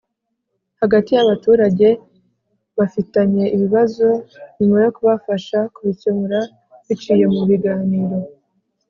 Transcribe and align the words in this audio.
hagati 0.81 1.09
y’abaturage 1.13 1.87
bafitanye 2.77 3.43
ibibazo 3.55 4.07
nyuma 4.57 4.77
yo 4.83 4.89
kubafasha 4.95 5.57
kubikemura 5.75 6.39
biciye 6.85 7.25
mu 7.35 7.43
biganiro. 7.49 8.17